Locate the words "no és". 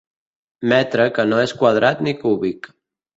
1.27-1.53